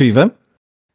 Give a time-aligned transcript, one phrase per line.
[0.00, 0.32] Viva!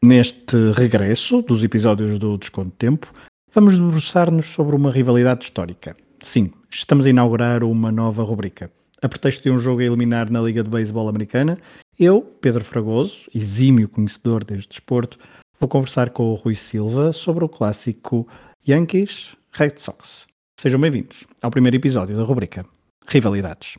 [0.02, 3.12] Neste regresso dos episódios do Desconto Tempo,
[3.54, 5.94] vamos debruçar-nos sobre uma rivalidade histórica.
[6.22, 8.72] Sim, estamos a inaugurar uma nova rubrica.
[9.02, 11.60] A pretexto de um jogo a eliminar na Liga de Beisebol Americana,
[12.00, 15.20] eu, Pedro Fragoso, exímio conhecedor deste desporto,
[15.60, 18.26] vou conversar com o Rui Silva sobre o clássico
[18.66, 20.28] Yankees Red Sox.
[20.58, 22.66] Sejam bem-vindos ao primeiro episódio da rubrica
[23.06, 23.78] Rivalidades.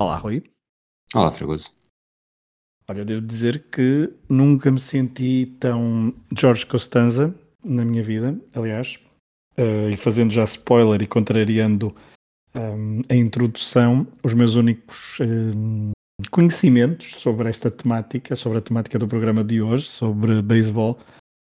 [0.00, 0.44] Olá, Rui.
[1.12, 1.72] Olá, Fragoso.
[2.88, 7.34] Olha, eu devo dizer que nunca me senti tão Jorge Costanza
[7.64, 9.00] na minha vida, aliás,
[9.58, 11.94] uh, e fazendo já spoiler e contrariando
[12.54, 15.90] um, a introdução, os meus únicos um,
[16.30, 20.96] conhecimentos sobre esta temática, sobre a temática do programa de hoje, sobre beisebol,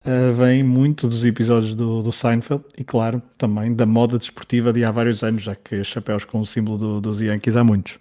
[0.04, 4.84] uh, vêm muito dos episódios do, do, Seinfeld e, claro, também da moda desportiva de
[4.84, 7.98] há vários anos, já que chapéus com o símbolo do, dos Yankees há muitos.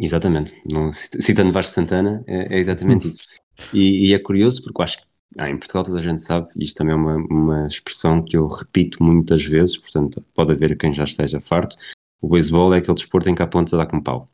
[0.00, 3.10] Exatamente, não, citando Vasco Santana, é, é exatamente hum.
[3.10, 3.22] isso.
[3.72, 6.48] E, e, é curioso porque eu acho que ah, em Portugal toda a gente sabe,
[6.56, 10.94] isto também é uma, uma expressão que eu repito muitas vezes, portanto pode haver quem
[10.94, 11.76] já esteja farto,
[12.20, 14.30] o beisebol é aquele desporto em que há pontos a dar com pau.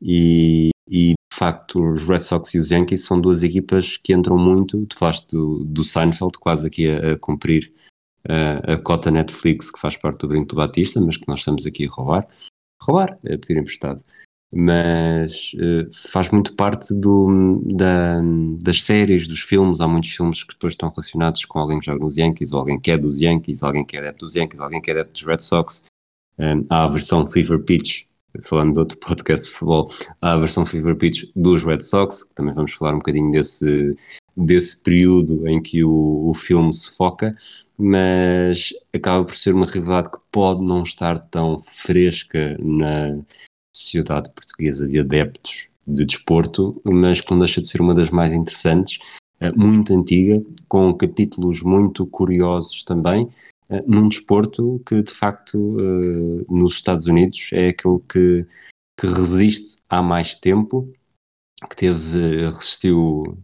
[0.00, 4.36] E, e de facto os Red Sox e os Yankees são duas equipas que entram
[4.36, 7.72] muito, tu falaste do, do Seinfeld, quase aqui a, a cumprir
[8.28, 11.64] a, a cota Netflix que faz parte do Brinco do Batista, mas que nós estamos
[11.66, 12.28] aqui a roubar,
[12.80, 14.02] roubar, a pedir emprestado
[14.54, 18.20] mas uh, faz muito parte do, da,
[18.62, 19.80] das séries, dos filmes.
[19.80, 22.78] Há muitos filmes que depois estão relacionados com alguém que joga nos Yankees, ou alguém
[22.78, 25.22] que é dos Yankees, alguém que é adepto dos Yankees, alguém que é adepto dos
[25.22, 25.84] Red Sox.
[26.38, 28.04] Um, há a versão Fever Pitch,
[28.42, 32.34] falando de outro podcast de futebol, há a versão Fever Pitch dos Red Sox, que
[32.34, 33.96] também vamos falar um bocadinho desse,
[34.36, 37.34] desse período em que o, o filme se foca
[37.84, 43.18] mas acaba por ser uma rivalidade que pode não estar tão fresca na,
[43.72, 48.32] sociedade portuguesa de adeptos de desporto, mas que não deixa de ser uma das mais
[48.32, 48.98] interessantes,
[49.40, 53.28] eh, muito antiga, com capítulos muito curiosos também,
[53.68, 58.46] eh, num desporto que de facto eh, nos Estados Unidos é aquele que,
[58.98, 60.92] que resiste há mais tempo,
[61.68, 63.38] que teve, resistiu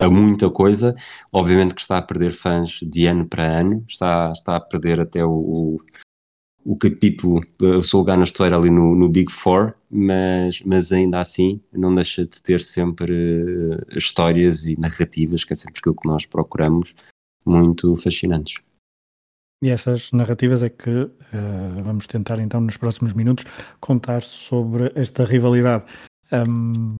[0.00, 0.96] a muita coisa,
[1.32, 5.24] obviamente que está a perder fãs de ano para ano, está, está a perder até
[5.24, 5.80] o,
[6.64, 11.94] o seu lugar na história ali no, no, Big Four, mas, mas ainda assim não
[11.94, 16.94] deixa de ter sempre uh, histórias e narrativas, que é sempre aquilo que nós procuramos,
[17.44, 18.60] muito fascinantes.
[19.62, 23.44] E essas narrativas é que uh, vamos tentar então nos próximos minutos
[23.80, 25.84] contar sobre esta rivalidade.
[26.32, 26.94] Um,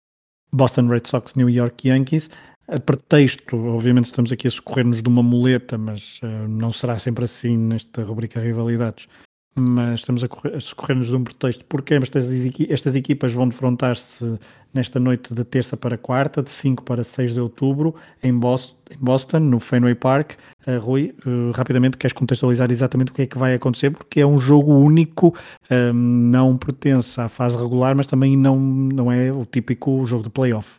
[0.53, 2.28] Boston Red Sox, New York Yankees,
[2.69, 7.25] a pretexto, obviamente estamos aqui a socorrer-nos de uma muleta, mas uh, não será sempre
[7.25, 9.09] assim nesta rubrica Rivalidades
[9.55, 12.27] mas estamos a, a socorrer-nos de um pretexto porque estas,
[12.69, 14.38] estas equipas vão defrontar-se
[14.72, 18.97] nesta noite de terça para quarta, de 5 para 6 de outubro, em Boston, em
[18.99, 20.33] Boston no Fenway Park.
[20.66, 24.27] Uh, Rui, uh, rapidamente queres contextualizar exatamente o que é que vai acontecer, porque é
[24.27, 29.44] um jogo único, uh, não pertence à fase regular, mas também não, não é o
[29.44, 30.78] típico jogo de playoff.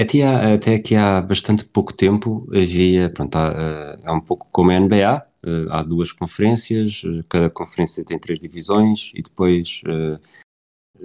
[0.00, 4.70] Até, há, até que há bastante pouco tempo havia, pronto, há, há um pouco como
[4.70, 9.82] a NBA, Uh, há duas conferências, uh, cada conferência tem três divisões e depois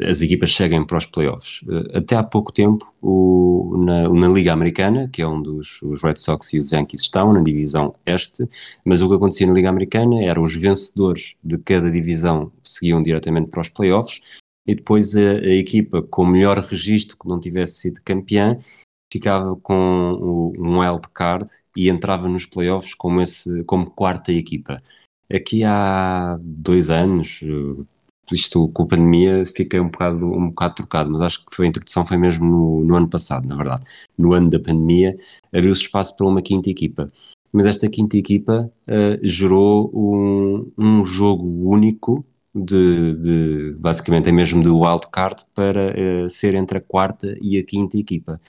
[0.07, 1.61] as equipas seguem para os playoffs.
[1.93, 6.15] até há pouco tempo, o, na, na, Liga Americana, que é onde os, os, Red
[6.17, 8.47] Sox e os Yankees estão, na divisão este,
[8.85, 13.49] mas o que acontecia na Liga Americana era os vencedores de cada divisão seguiam diretamente
[13.49, 14.21] para os playoffs
[14.69, 18.59] e depois a, a equipa com melhor registro que não tivesse sido campeã
[19.11, 19.73] ficava com
[20.21, 24.83] o, um wild card e entrava nos playoffs como, esse, como quarta equipa.
[25.33, 27.83] Aqui há dois anos, eh,
[28.31, 31.69] isto com a pandemia fiquei um bocado, um bocado trocado, mas acho que foi, a
[31.69, 33.83] introdução foi mesmo no, no ano passado, na verdade.
[34.15, 35.17] No ano da pandemia
[35.51, 37.11] abriu-se espaço para uma quinta equipa.
[37.51, 42.23] Mas esta quinta equipa uh, gerou um, um jogo único
[42.53, 47.63] de, de, basicamente é mesmo de wildcard para uh, ser entre a quarta e a
[47.63, 48.41] quinta equipa.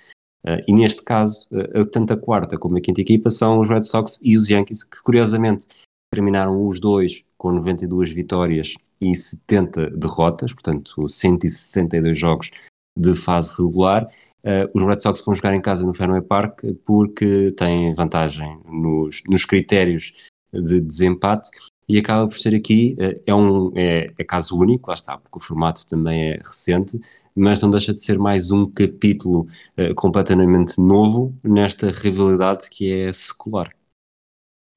[0.44, 3.82] Uh, e neste caso, uh, tanto a quarta como a quinta equipa são os Red
[3.82, 5.66] Sox e os Yankees, que curiosamente
[6.12, 12.50] terminaram os dois com 92 vitórias e 70 derrotas, portanto 162 jogos
[12.98, 14.08] de fase regular.
[14.42, 19.22] Uh, os Red Sox vão jogar em casa no Fenway Park porque têm vantagem nos,
[19.28, 20.14] nos critérios
[20.52, 21.50] de desempate
[21.90, 25.36] e acaba por ser aqui, eh, é um é, é, caso único, lá está, porque
[25.36, 27.00] o formato também é recente,
[27.34, 33.10] mas não deixa de ser mais um capítulo uh, completamente novo nesta rivalidade que é
[33.10, 33.74] secular.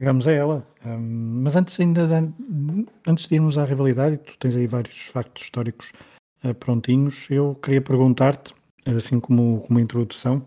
[0.02, 0.68] Chegamos a ela.
[0.84, 2.34] Um, mas antes ainda de,
[3.06, 5.92] antes de irmos à rivalidade, tu tens aí vários factos históricos
[6.44, 8.56] uh, prontinhos, eu queria perguntar-te,
[8.88, 10.44] assim como, como introdução,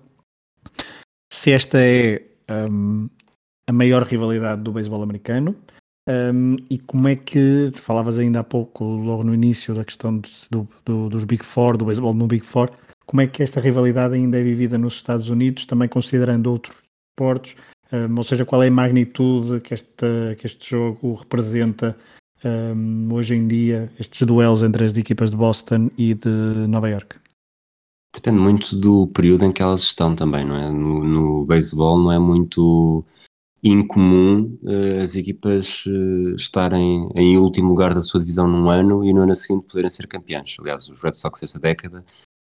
[1.32, 2.26] se esta é
[2.68, 3.08] um,
[3.68, 5.54] a maior rivalidade do beisebol americano
[6.08, 10.18] um, e como é que, falavas ainda há pouco, logo no início da questão
[10.50, 12.70] do, do, dos Big Four, do beisebol no Big Four,
[13.06, 16.76] como é que esta rivalidade ainda é vivida nos Estados Unidos, também considerando outros
[17.10, 17.56] esportes,
[17.92, 21.96] um, ou seja, qual é a magnitude que este, que este jogo representa
[22.44, 26.28] um, hoje em dia, estes duelos entre as equipas de Boston e de
[26.68, 27.16] Nova York?
[28.14, 30.70] Depende muito do período em que elas estão também, não é?
[30.70, 33.04] No, no beisebol não é muito
[33.62, 39.12] incomum uh, as equipas uh, estarem em último lugar da sua divisão num ano e
[39.12, 40.56] no ano seguinte poderem ser campeões.
[40.60, 42.04] Aliás, os Red Sox esta década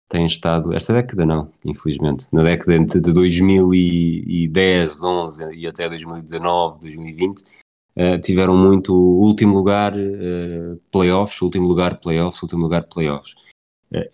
[0.10, 6.82] têm estado, esta década não, infelizmente, na década entre de 2010, 11 e até 2019,
[6.82, 13.36] 2020, uh, tiveram muito último lugar uh, playoffs, último lugar playoffs, último lugar playoffs.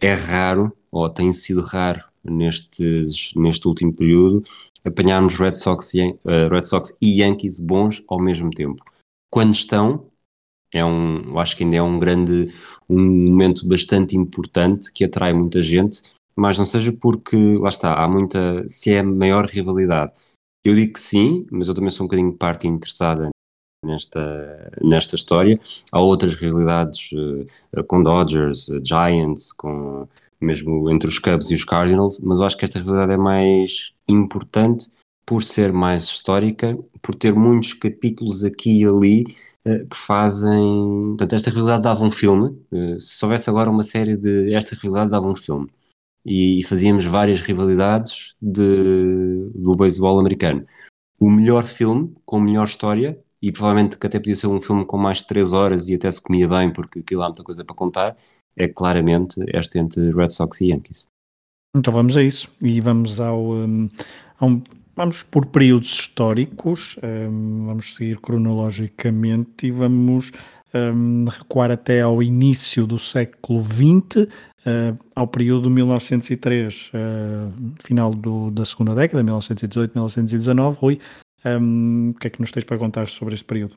[0.01, 4.43] É raro, ou tem sido raro nestes, neste último período,
[4.83, 8.83] apanharmos Red Sox, e, uh, Red Sox e Yankees bons ao mesmo tempo.
[9.29, 10.05] Quando estão,
[10.73, 12.53] é um, eu acho que ainda é um grande,
[12.89, 16.01] um momento bastante importante que atrai muita gente,
[16.35, 20.13] mas não seja porque, lá está, há muita, se é maior rivalidade.
[20.63, 23.29] Eu digo que sim, mas eu também sou um bocadinho parte interessada
[23.83, 25.59] nesta, nesta história.
[25.91, 30.07] Há outras realidades uh, com Dodgers, uh, Giants, com
[30.39, 33.93] mesmo entre os Cubs e os Cardinals, mas eu acho que esta realidade é mais
[34.07, 34.89] importante
[35.25, 39.23] por ser mais histórica, por ter muitos capítulos aqui e ali
[39.67, 41.15] uh, que fazem.
[41.17, 42.57] Portanto, esta realidade dava um filme.
[42.71, 45.69] Uh, se houvesse agora uma série de esta realidade, dava um filme.
[46.25, 50.65] E, fazíamos várias rivalidades de, do beisebol americano.
[51.19, 54.97] O melhor filme, com melhor história, e provavelmente que até podia ser um filme com
[54.97, 57.75] mais de 3 horas e até se comia bem, porque aquilo há muita coisa para
[57.75, 58.17] contar,
[58.57, 61.07] é claramente este entre Red Sox e Yankees.
[61.75, 63.87] Então vamos a isso e vamos ao, um,
[64.41, 64.61] um
[64.95, 70.31] vamos por períodos históricos, um, vamos seguir cronologicamente e vamos
[70.73, 78.49] um, recuar até ao início do século XX, uh, ao período 1903, uh, final do,
[78.49, 80.75] da segunda década, 1918-1919.
[80.75, 80.99] Rui,
[81.45, 83.75] um, o que é que nos tens para contar sobre este período?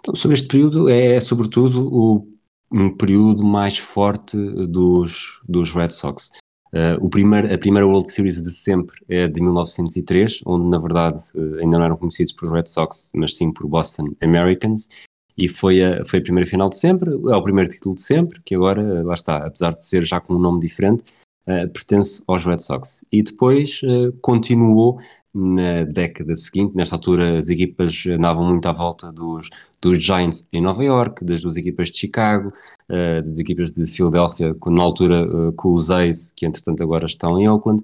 [0.00, 2.28] Então, sobre este período é sobretudo o
[2.72, 4.36] um período mais forte
[4.66, 6.30] dos, dos Red Sox.
[6.72, 11.22] Uh, o primeiro, a primeira World Series de sempre é de 1903, onde na verdade
[11.34, 14.88] uh, ainda não eram conhecidos por Red Sox, mas sim por Boston Americans,
[15.36, 18.40] e foi a, foi a primeira final de sempre, é o primeiro título de sempre,
[18.42, 21.04] que agora, lá está, apesar de ser já com um nome diferente,
[21.46, 23.04] uh, pertence aos Red Sox.
[23.12, 24.98] E depois uh, continuou
[25.34, 29.48] na década seguinte, nesta altura as equipas andavam muito à volta dos,
[29.80, 32.52] dos Giants em Nova York, das duas equipas de Chicago,
[32.90, 37.48] uh, das equipas de Filadélfia, na altura com os A's, que entretanto agora estão em
[37.48, 37.82] Oakland,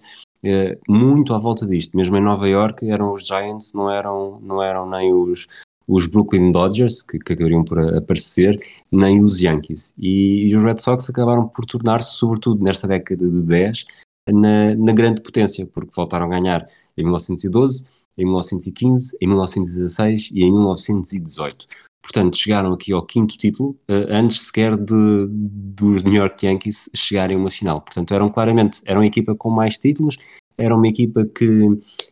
[0.88, 1.96] muito à volta disto.
[1.96, 5.46] Mesmo em Nova York eram os Giants, não eram, não eram nem os,
[5.88, 8.60] os Brooklyn Dodgers, que, que acabariam por aparecer,
[8.92, 9.94] nem os Yankees.
[9.96, 13.86] E, e os Red Sox acabaram por tornar-se, sobretudo nesta década de 10,
[14.28, 17.86] na, na, grande potência, porque voltaram a ganhar em 1912,
[18.18, 21.66] em 1915, em 1916 e em 1918.
[22.02, 27.36] Portanto, chegaram aqui ao quinto título, uh, antes sequer de, dos New York Yankees chegarem
[27.36, 27.80] a uma final.
[27.80, 30.18] Portanto, eram claramente, eram a equipa com mais títulos,
[30.58, 31.44] era uma equipa que,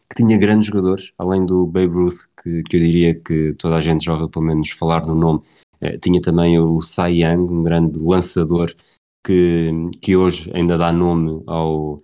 [0.09, 3.81] que tinha grandes jogadores, além do Babe Ruth, que, que eu diria que toda a
[3.81, 5.43] gente já ouviu pelo menos falar no nome,
[5.81, 8.73] eh, tinha também o Cy Young, um grande lançador
[9.25, 11.99] que, que hoje ainda dá nome ao.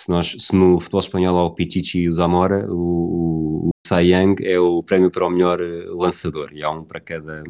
[0.00, 4.12] Se, nós, se no futebol espanhol ao Pichichi e o Zamora, o, o, o Cy
[4.12, 7.44] Young é o prémio para o melhor eh, lançador e há um para cada,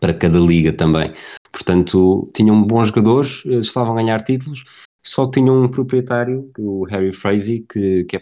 [0.00, 1.12] para cada liga também.
[1.52, 4.64] Portanto, tinham bons jogadores, eh, estavam a ganhar títulos,
[5.02, 8.18] só tinham um proprietário, o Harry Frazee, que, que é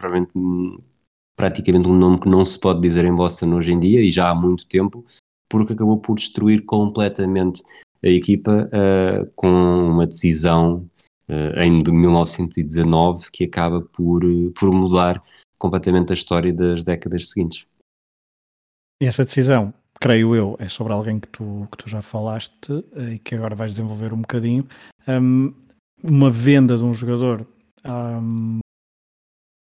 [1.37, 4.31] praticamente, um nome que não se pode dizer em Boston hoje em dia e já
[4.31, 5.05] há muito tempo,
[5.49, 7.63] porque acabou por destruir completamente
[8.03, 10.89] a equipa uh, com uma decisão
[11.29, 14.23] uh, em 1919 que acaba por,
[14.59, 15.23] por mudar
[15.59, 17.67] completamente a história das décadas seguintes.
[19.03, 23.15] E essa decisão, creio eu, é sobre alguém que tu, que tu já falaste eh,
[23.15, 24.67] e que agora vais desenvolver um bocadinho.
[25.09, 25.55] Um,
[26.03, 27.47] uma venda de um jogador
[27.85, 28.59] um,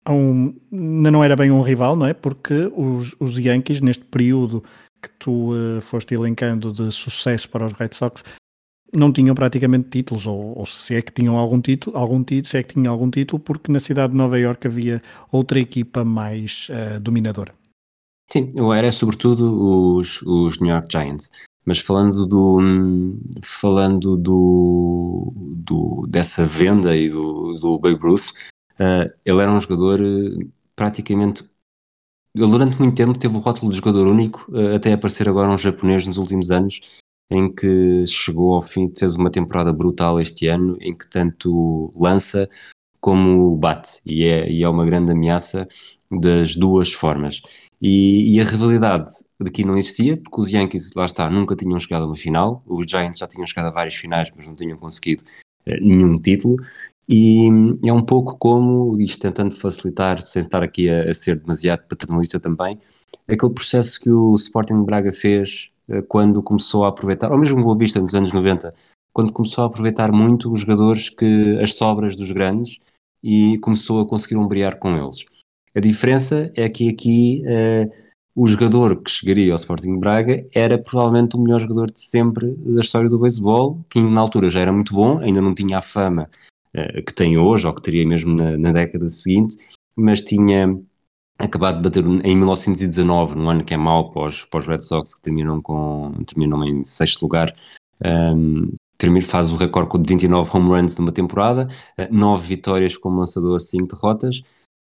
[0.08, 2.14] um, não era bem um rival, não é?
[2.14, 4.64] Porque os, os Yankees, neste período
[5.02, 8.24] que tu uh, foste elencando de sucesso para os Red Sox,
[8.94, 12.58] não tinham praticamente títulos, ou, ou, se é que tinham algum título, algum título, se
[12.58, 15.02] é que tinham algum título, porque na cidade de Nova York havia
[15.32, 17.54] outra equipa mais uh, dominadora.
[18.32, 21.32] Sim, era sobretudo os, os New York Giants.
[21.66, 22.60] Mas falando do
[23.44, 28.30] falando do, do dessa venda e do, do Babe Ruth,
[28.80, 31.44] uh, ele era um jogador uh, praticamente
[32.36, 35.58] ele durante muito tempo teve o rótulo de jogador único, uh, até aparecer agora um
[35.58, 36.82] japonês nos últimos anos,
[37.32, 42.50] em que chegou ao fim, fez uma temporada brutal este ano, em que tanto lança
[43.00, 45.68] como bate, e é, e é uma grande ameaça
[46.12, 47.42] das duas formas.
[47.82, 52.04] E, e, a rivalidade daqui não existia, porque os Yankees, lá está, nunca tinham chegado
[52.04, 55.24] a uma final, os Giants já tinham chegado a várias finais, mas não tinham conseguido
[55.66, 56.58] eh, nenhum título,
[57.08, 57.48] e
[57.84, 62.40] é um pouco como, isto tentando facilitar, sem estar aqui a, a, ser demasiado paternalista
[62.40, 62.80] também,
[63.28, 67.78] aquele processo que o Sporting Braga fez eh, quando começou a aproveitar, ou mesmo Boa
[67.78, 68.74] Vista nos anos 90,
[69.14, 72.80] quando começou a aproveitar muito os jogadores que as sobras dos grandes
[73.24, 75.26] e começou a conseguir umbrear com eles.
[75.76, 77.92] A diferença é que aqui uh,
[78.34, 82.80] o jogador que chegaria ao Sporting Braga era provavelmente o melhor jogador de sempre da
[82.80, 86.30] história do beisebol, que na altura já era muito bom, ainda não tinha a fama
[86.74, 89.58] uh, que tem hoje, ou que teria mesmo na, na, década seguinte,
[89.98, 90.80] mas tinha
[91.38, 94.80] acabado de bater em 1919, num ano que é mau para os, para os Red
[94.80, 97.54] Sox, que terminam, com, terminam em sexto lugar,
[98.02, 98.70] um,
[99.04, 101.68] ehm, faz o recorde de 29 home runs numa temporada,
[102.10, 104.42] 9 eh, vitórias como lançador, 5 derrotas,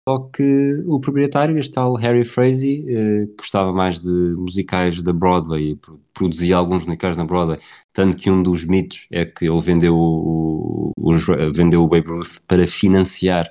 [0.09, 5.79] só que o proprietário, este tal Harry Frazee, eh, gostava mais de musicais da Broadway,
[6.15, 7.59] produzia alguns musicais na Broadway,
[7.93, 11.13] tanto que um dos mitos é que ele vendeu o, o,
[11.53, 13.47] vendeu o Babe Ruth para financiar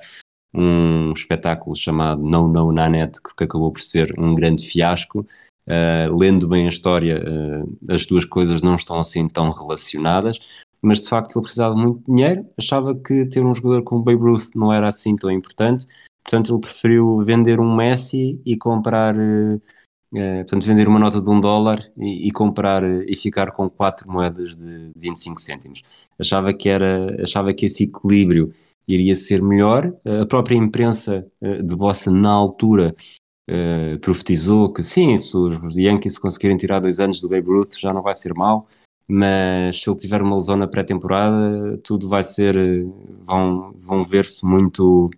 [0.53, 5.25] um espetáculo chamado No No Nanette, que acabou por ser um grande fiasco.
[5.65, 10.39] Uh, lendo bem a história, uh, as duas coisas não estão assim tão relacionadas,
[10.81, 14.21] mas de facto ele precisava muito de dinheiro, achava que ter um jogador como Babe
[14.21, 15.85] Ruth não era assim tão importante,
[16.23, 19.61] Portanto, ele preferiu vender um Messi e comprar, uh,
[20.11, 24.11] portanto, vender uma nota de um dólar e, e, comprar uh, e ficar com quatro
[24.11, 25.81] moedas de 25 cêntimos.
[26.19, 28.53] Achava que era, achava que esse equilíbrio
[28.87, 29.93] iria ser melhor.
[30.03, 31.27] a própria imprensa
[31.63, 32.95] de Boston na altura
[33.49, 37.93] uh, profetizou que sim, se os Yankees conseguirem tirar dois anos do Babe Ruth já
[37.93, 38.67] não vai ser mal,
[39.07, 42.55] mas se ele tiver uma lesão na pré-temporada, tudo vai ser,
[43.25, 45.09] vão, vão ver-se muito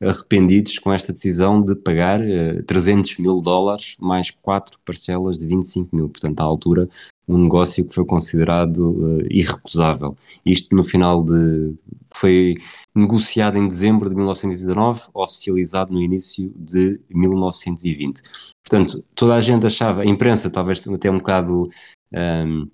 [0.00, 5.46] arrependidos com esta decisão de pagar uh, eh, 300 mil dólares mais quatro parcelas de
[5.46, 6.08] 25 mil.
[6.08, 6.88] Portanto, à altura,
[7.28, 10.16] um negócio que foi considerado uh, irrecusável.
[10.44, 11.74] Isto no final de.
[12.14, 12.56] foi
[12.94, 18.22] negociado em dezembro de 1919, oficializado no início de 1920.
[18.64, 21.68] Portanto, toda a gente achava, a imprensa talvez até um bocado.
[22.12, 22.66] Um, ehm,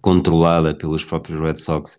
[0.00, 1.98] controlada pelos próprios Red Sox,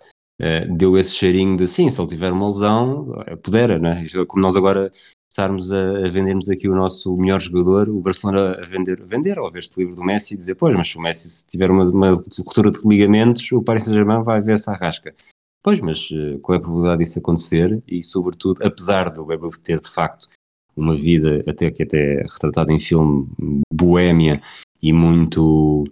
[0.78, 4.04] deu esse cheirinho de sim, se ele tiver uma lesão, eh, pudera, né?
[4.28, 4.92] Como nós agora
[5.36, 9.38] estarmos a, a, vendermos aqui o nosso melhor jogador, o Barcelona a vender, a vender
[9.38, 11.70] ou a ver-se livre do Messi e dizer, pois, mas se o Messi se tiver
[11.70, 15.14] uma, uma ruptura de ligamentos, o Paris Saint-Germain vai ver-se à rasca.
[15.62, 17.82] Pois, mas uh, qual é a probabilidade disso acontecer?
[17.88, 20.30] E, sobretudo, apesar do Weber ter, de facto,
[20.76, 23.28] uma vida até que até retratada em filme
[23.74, 24.42] boémia
[24.82, 25.84] e muito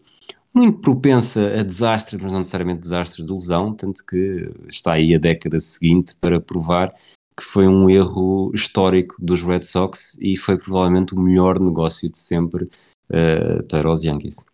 [0.53, 5.17] muito propensa a desastres, mas não necessariamente desastres de lesão, tanto que está aí a
[5.17, 6.93] década seguinte para provar
[7.35, 12.17] que foi um erro histórico dos Red Sox e foi provavelmente o melhor negócio de
[12.17, 14.45] sempre uh, para os Yankees.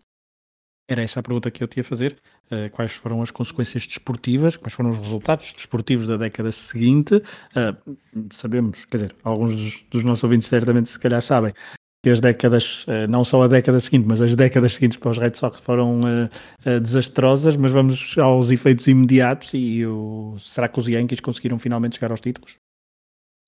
[0.90, 2.18] Era essa a pergunta que eu te ia fazer.
[2.46, 7.16] Uh, quais foram as consequências desportivas, quais foram os resultados desportivos da década seguinte?
[7.16, 7.98] Uh,
[8.32, 11.54] sabemos, quer dizer, alguns dos, dos, nossos ouvintes certamente se calhar sabem
[12.02, 15.18] que as décadas, eh, não só a década seguinte, mas as décadas seguintes para os
[15.18, 16.30] Red Sox foram uh,
[16.66, 21.96] uh, desastrosas, mas vamos aos efeitos imediatos e o, será que os Yankees conseguiram finalmente
[21.96, 22.56] chegar aos títulos?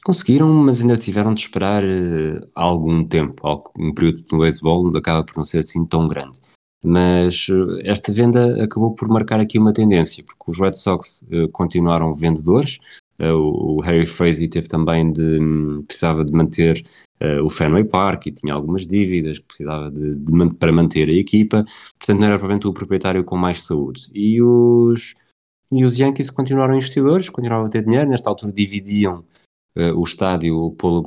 [0.03, 3.41] Conseguiram, mas ainda tiveram de esperar uh, algum tempo,
[3.77, 6.39] um período no beisebol acaba por não ser assim tão grande.
[6.83, 7.45] Mas
[7.83, 12.79] esta venda acabou por marcar aqui uma tendência, porque os Red Sox continuaram vendedores,
[13.29, 16.83] o Harry Frazee teve também de, um, precisava de manter
[17.21, 21.13] uh, o Fenway Park e tinha algumas dívidas que precisava de, de, para manter a
[21.13, 21.63] equipa,
[21.99, 24.09] portanto não era provavelmente o proprietário com mais saúde.
[24.13, 25.15] E os,
[25.71, 29.23] e os Yankees continuaram investidores, continuaram a ter dinheiro, nesta altura dividiam
[29.77, 31.03] uh, o estádio Polo,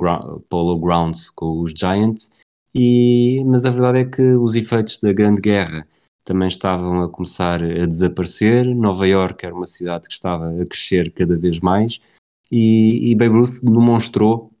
[0.49, 2.31] Polo Grounds com os Giants,
[2.73, 5.87] e, mas a verdade é que os efeitos da Grande Guerra
[6.25, 8.65] também estavam a começar a desaparecer.
[8.65, 12.01] Nova York era uma cidade que estava a crescer cada vez mais
[12.51, 14.51] e, e Babe Ruth demonstrou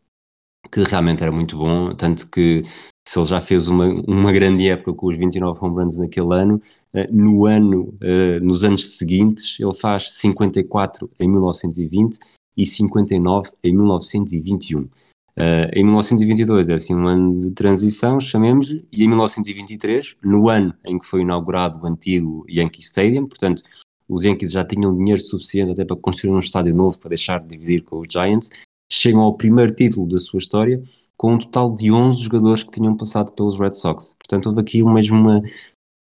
[0.71, 2.63] que realmente era muito bom, tanto que
[3.07, 6.61] se ele já fez uma, uma grande época com os 29 home runs naquele ano,
[6.93, 12.19] uh, no ano, uh, nos anos seguintes, ele faz 54 em 1920
[12.57, 14.89] e 59 em 1921.
[15.37, 20.73] Uh, em 1922 é assim um ano de transição, chamemos-lhe, e em 1923, no ano
[20.85, 23.61] em que foi inaugurado o antigo Yankee Stadium, portanto,
[24.07, 27.49] os Yankees já tinham dinheiro suficiente até para construir um estádio novo para deixar de
[27.49, 28.49] dividir com os Giants,
[28.89, 30.81] chegam ao primeiro título da sua história
[31.17, 34.15] com um total de 11 jogadores que tinham passado pelos Red Sox.
[34.19, 35.41] Portanto, houve aqui mesmo uma.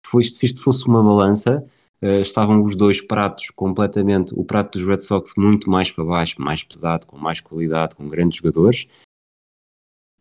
[0.06, 1.66] Foi, se isto fosse uma balança,
[2.02, 4.34] uh, estavam os dois pratos completamente.
[4.36, 8.08] O prato dos Red Sox muito mais para baixo, mais pesado, com mais qualidade, com
[8.08, 8.88] grandes jogadores,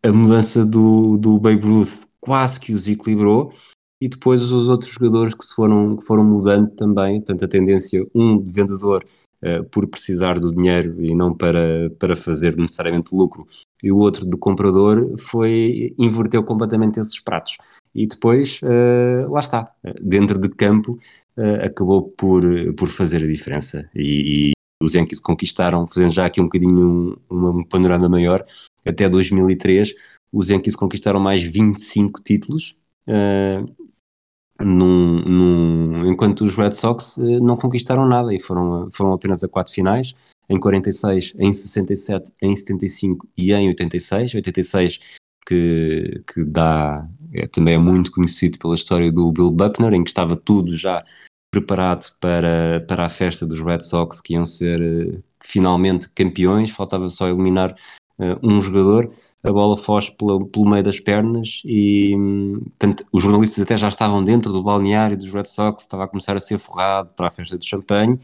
[0.03, 3.53] a mudança do, do Babe Ruth quase que os equilibrou
[4.01, 8.07] e depois os outros jogadores que se foram, que foram mudando também, portanto a tendência,
[8.15, 9.05] um de vendedor
[9.45, 13.47] uh, por precisar do dinheiro e não para, para fazer necessariamente lucro,
[13.83, 17.59] e o outro de comprador foi, inverteu completamente esses pratos.
[17.95, 20.99] E depois, uh, lá está, dentro de campo,
[21.37, 22.43] uh, acabou por,
[22.75, 23.91] por fazer a diferença.
[23.95, 24.53] E, e
[24.83, 28.47] os Yankees conquistaram, fazendo já aqui um bocadinho um, um panorama maior,
[28.85, 29.95] até 2003,
[30.33, 32.77] os Yankees conquistaram mais 25 títulos,
[33.09, 33.91] uh,
[34.61, 39.49] num, num, enquanto os Red Sox uh, não conquistaram nada e foram, foram apenas a
[39.49, 40.15] quatro finais,
[40.49, 44.35] em 46, em 67, em 75 e em 86.
[44.35, 45.01] 86
[45.47, 50.11] que, que dá, é, também é muito conhecido pela história do Bill Buckner, em que
[50.11, 51.05] estava tudo já
[51.51, 57.09] preparado para, para a festa dos Red Sox que iam ser uh, finalmente campeões, faltava
[57.09, 57.75] só eliminar
[58.43, 59.11] um jogador,
[59.43, 62.15] a bola foge pelo, pelo meio das pernas e
[62.79, 66.37] tanto, os jornalistas até já estavam dentro do balneário dos Red Sox, estava a começar
[66.37, 68.19] a ser forrado para a festa do champanhe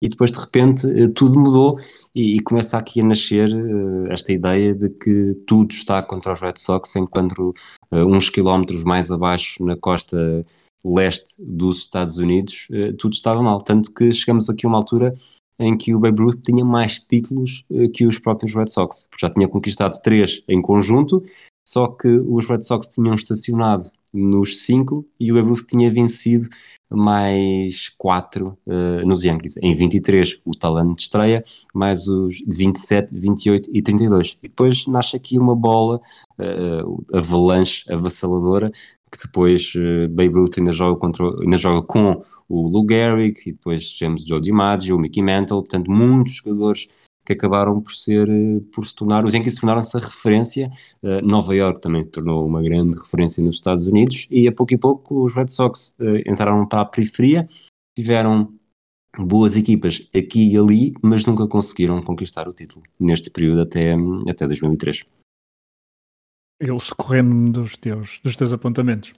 [0.00, 1.78] e depois de repente uh, tudo mudou
[2.14, 6.40] e, e, começa aqui a nascer uh, esta ideia de que tudo está contra os
[6.40, 7.54] Red Sox enquanto
[7.90, 10.44] uns quilómetros mais abaixo na costa
[10.84, 15.14] leste dos Estados Unidos tudo estava mal, tanto que chegamos aqui a uma altura
[15.58, 19.26] em que o Babe Ruth tinha mais títulos uh, que os próprios Red Sox, porque
[19.26, 21.22] já tinha conquistado três em conjunto,
[21.66, 26.48] só que os Red Sox tinham estacionado nos cinco e o Babe Ruth tinha vencido
[26.90, 29.58] mais quatro uh, nos Yankees.
[29.58, 34.38] Em 23 o talento de estreia, mais os 27, 28 e 32.
[34.42, 36.00] E depois nasce aqui uma bola
[36.38, 38.72] uh, avalanche avassaladora
[39.10, 43.52] que depois uh, Babe Ruth ainda joga, contra, ainda joga com o Lou Gehrig e
[43.52, 46.88] depois temos Joe DiMaggio, o Mickey Mantle, portanto muitos jogadores
[47.24, 50.70] que acabaram por ser, uh, por se tornar, os Yankees tornaram-se a referência,
[51.02, 54.78] uh, Nova York também tornou uma grande referência nos Estados Unidos e a pouco e
[54.78, 57.48] pouco os Red Sox entraram para a periferia,
[57.96, 58.52] tiveram
[59.18, 63.94] boas equipas aqui e ali, mas nunca conseguiram conquistar o título neste período até,
[64.28, 65.04] até 2003
[66.60, 69.12] eu socorrendo-me dos teus, dos teus apontamentos,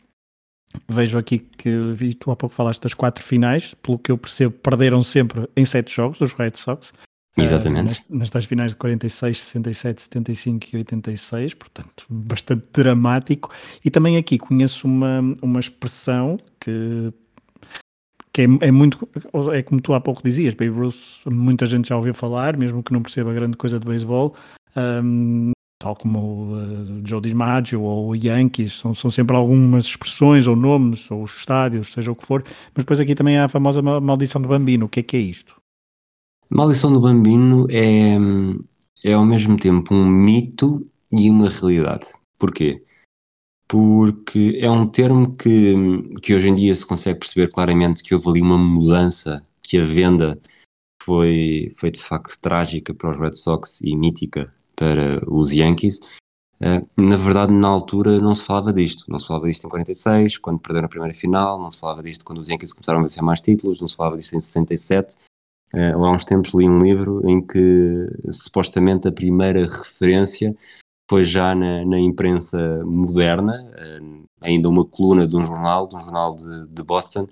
[0.89, 4.55] vejo aqui que vi, tu há pouco falaste das quatro finais, pelo que eu percebo,
[4.59, 6.93] perderam sempre em sete jogos os Red Sox.
[7.37, 8.03] Exatamente.
[8.11, 13.51] Uh, nas, finais de 46, 67, 75 e 86, portanto, bastante dramático.
[13.85, 17.13] E também aqui conheço uma, uma expressão que,
[18.33, 19.09] que é, é, muito.
[19.53, 22.93] É como tu há pouco dizias, Babe Ruth, muita gente já ouviu falar, mesmo que
[22.93, 24.35] não perceba grande coisa de beisebol.
[24.77, 31.11] Um, tal como uh, Joe DiMaggio ou Yankees, são, são sempre algumas expressões ou nomes
[31.11, 34.49] ou estádios, seja o que for, mas depois aqui também há a famosa maldição do
[34.49, 34.87] Bambino.
[34.87, 35.61] O que é que é isto?
[36.51, 38.15] Maldição do Bambino é,
[39.03, 42.07] é ao mesmo tempo um mito e uma realidade.
[42.39, 42.85] Porquê?
[43.67, 45.75] Porque é um termo que,
[46.21, 49.85] que hoje em dia se consegue perceber claramente que houve ali uma mudança, que a
[49.85, 50.39] venda
[51.03, 56.01] foi, foi de facto trágica para os Red Sox e mítica para os Yankees.
[56.59, 59.05] Uh, na verdade, na altura não se falava disto.
[59.09, 62.25] Não se falava disto em 46, quando perderam a primeira final, não se falava disto
[62.25, 65.17] quando os Yankees começaram a vencer mais títulos, não se falava disto em 67.
[65.75, 70.57] Uh, há uns tempos li um livro em que supostamente a primeira referência
[71.09, 76.01] foi já na, na imprensa moderna, uh, ainda uma coluna de um jornal, de um
[76.01, 77.29] jornal de, de Boston.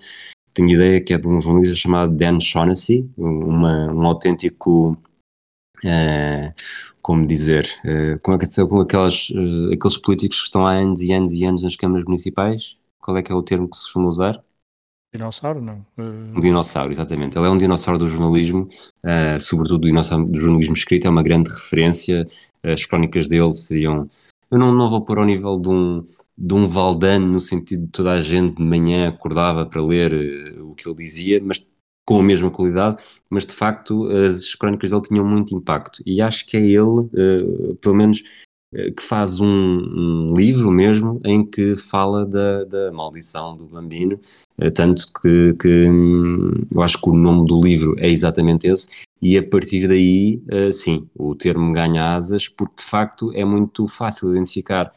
[0.53, 4.99] Tenho ideia que é de um jornalista chamado Dan Shaughnessy, uma, um autêntico
[5.85, 6.53] Uh,
[7.01, 10.73] como dizer, uh, como é que é com aquelas, uh, aqueles políticos que estão há
[10.73, 12.77] anos e anos e anos nas câmaras municipais?
[12.99, 14.43] Qual é que é o termo que se costuma usar?
[15.13, 15.87] Dinossauro, não?
[15.97, 17.39] Um dinossauro, exatamente.
[17.39, 18.69] Ele é um dinossauro do jornalismo,
[19.41, 22.27] sobretudo do, dinossauro, do jornalismo escrito, é uma grande referência.
[22.63, 24.11] As crónicas dele seriam.
[24.51, 26.05] Eu não, não vou pôr ao nível de um,
[26.37, 30.75] de um Valdano, no sentido de toda a gente de manhã acordava para ler o
[30.75, 31.67] que ele dizia, mas
[32.09, 32.97] com a mesma qualidade,
[33.29, 36.03] mas de facto as crónicas dele tinham muito impacto.
[36.07, 38.25] E acho que é ele, uh, pelo menos,
[38.75, 44.19] uh, que faz um, um, livro mesmo em que fala da, da maldição do Bambino,
[44.59, 48.89] uh, tanto que, que um, eu acho que o nome do livro é exatamente esse,
[49.21, 50.41] e a partir daí,
[50.73, 54.93] sim, o termo ganha asas, porque de facto é muito fácil identificar,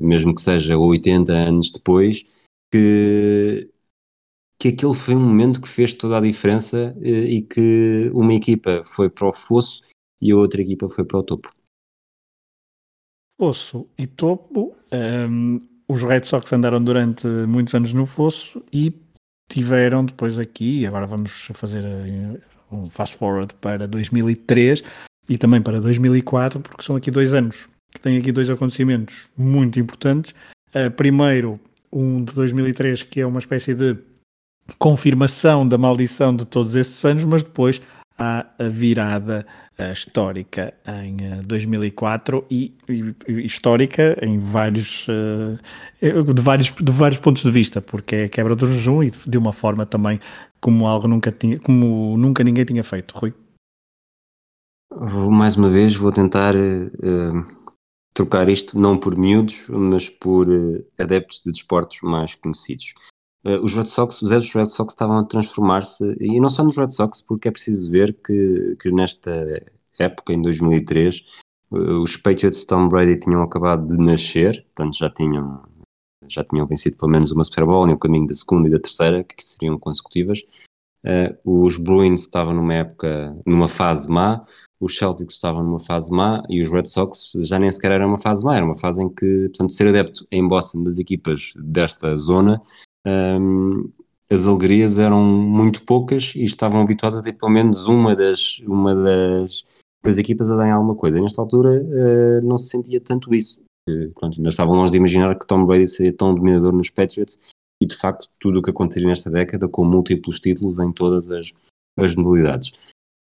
[0.00, 2.24] mesmo que seja 80 anos depois,
[2.70, 3.68] que,
[4.60, 8.82] que aquele foi um momento que fez toda a diferença uh, e que uma equipa
[8.84, 9.82] foi para o fosso
[10.20, 11.50] e a outra equipa foi para o topo.
[13.38, 18.92] Fosso e topo, um, ehm, os Red Sox andaram durante muitos anos no fosso e
[19.48, 21.82] tiveram depois aqui, agora vamos fazer
[22.70, 24.82] um fast forward para 2003
[25.26, 29.80] e também para 2004, porque são aqui dois anos que têm aqui dois acontecimentos muito
[29.80, 30.34] importantes.
[30.74, 31.58] Uh, primeiro,
[31.90, 33.96] um de 2003, que é uma espécie de
[34.78, 37.80] confirmação da maldição de todos esses anos, mas depois
[38.18, 39.46] há a virada
[39.78, 43.14] uh, histórica em uh, 2004 e, e,
[43.46, 48.54] histórica em vários, uh, de vários de vários pontos de vista, porque é a quebra
[48.54, 50.20] do jejum e de uma forma também
[50.60, 53.32] como algo nunca tinha, como nunca ninguém tinha feito, Rui.
[55.30, 57.70] Mais uma vez vou tentar uh,
[58.12, 62.94] trocar isto não por miúdos, mas por uh, adeptos de desportos mais conhecidos.
[63.44, 66.90] Uh, os Red Sox, os Red Sox estavam a transformar-se, e não só nos Red
[66.90, 69.30] Sox, porque é preciso ver que, que nesta
[69.98, 71.24] época, em 2003,
[71.70, 75.62] os Patriots de Tom Brady tinham acabado de nascer, portanto já tinham
[76.28, 79.24] já tinham vencido pelo menos uma Super Bowl, no caminho da segunda e da terceira,
[79.24, 80.44] que seriam consecutivas.
[81.04, 84.44] Uh, os Bruins estavam numa época, numa fase má,
[84.78, 88.18] os Celtics estavam numa fase má e os Red Sox já nem sequer era uma
[88.18, 92.16] fase má, era uma fase em que, portanto, ser adepto em Boston das equipas desta
[92.16, 92.62] zona,
[93.06, 93.90] um,
[94.30, 98.94] as alegrias eram muito poucas e estavam habituados a ter pelo menos uma das, uma
[98.94, 99.64] das,
[100.04, 101.18] das equipas a dar alguma coisa.
[101.18, 104.98] E nesta altura uh, não se sentia tanto isso que pronto, ainda estavam longe de
[104.98, 107.40] imaginar que Tom Brady seria tão dominador nos Patriots
[107.80, 111.52] e de facto tudo o que aconteceria nesta década com múltiplos títulos em todas as,
[111.96, 112.72] as modalidades.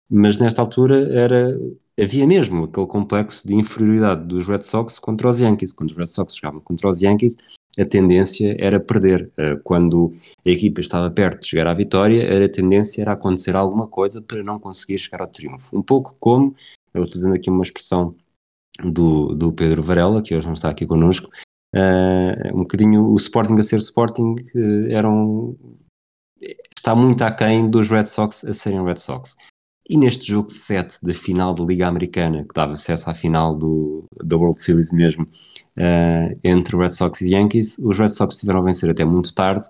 [0.09, 1.59] Mas nesta altura era,
[2.01, 5.73] havia mesmo aquele complexo de inferioridade dos Red Sox contra os Yankees.
[5.73, 7.37] Quando os Red Sox jogavam contra os Yankees,
[7.79, 9.31] a tendência era perder.
[9.37, 13.87] Eh, quando a equipa estava perto de chegar à vitória, a tendência era acontecer alguma
[13.87, 15.77] coisa para não conseguir chegar ao triunfo.
[15.77, 16.55] Um pouco como,
[16.95, 18.15] eu utilizando aqui uma expressão
[18.83, 21.31] do, do Pedro Varela, que hoje não está aqui connosco,
[21.75, 25.57] uh, um bocadinho o Sporting a ser Sporting uh, era um,
[26.77, 29.37] está muito aquém dos Red Sox a serem Red Sox.
[29.89, 34.05] E neste jogo 7 da final da Liga Americana, que dava acesso à final do,
[34.25, 35.29] da World Series mesmo,
[35.77, 39.69] uh, entre Red Sox e Yankees, os Red Sox tiveram a vencer até muito tarde.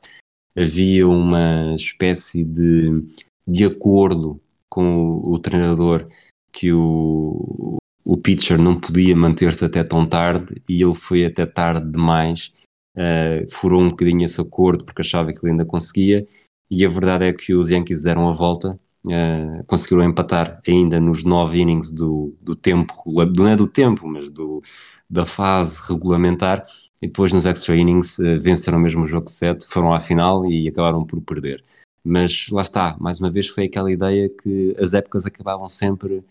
[0.56, 3.02] Havia uma espécie de,
[3.46, 6.08] de acordo com o, o treinador
[6.52, 11.90] que o, o pitcher não podia manter-se até tão tarde e ele foi até tarde
[11.90, 12.52] demais,
[12.96, 16.26] uh, furou um bocadinho esse acordo porque achava que ele ainda conseguia.
[16.70, 21.22] E a verdade é que os Yankees deram a volta, uh, conseguiram empatar ainda nos
[21.22, 22.94] nove innings do, do tempo,
[23.36, 24.62] não é do tempo, mas do,
[25.08, 26.66] da fase regulamentar
[27.00, 30.68] e depois nos extra innings uh, venceram mesmo o jogo 7, foram à final e
[30.68, 31.64] acabaram por perder.
[32.04, 36.24] Mas lá está, mais uma vez foi aquela ideia que as épocas acabavam sempre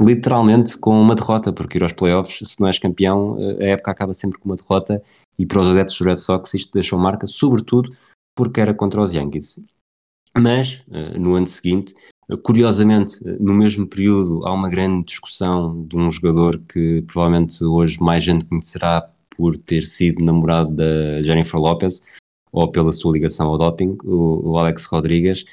[0.00, 3.90] literalmente com uma derrota, porque ir aos playoffs, se não és campeão, eh, a época
[3.90, 5.02] acaba sempre com uma derrota
[5.38, 7.92] e para os adeptos do Red Sox isto deixou marca, sobretudo
[8.36, 9.58] porque era contra os Yankees.
[10.38, 15.96] Mas, eh, no ano seguinte, eh, curiosamente, no mesmo período, há uma grande discussão de
[15.96, 22.02] um jogador que provavelmente hoje mais gente conhecerá por ter sido namorado da Jennifer Lopez
[22.52, 25.44] ou pela sua ligação ao doping, o Alex Rodrigues,